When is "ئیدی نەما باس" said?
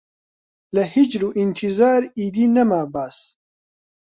2.17-3.19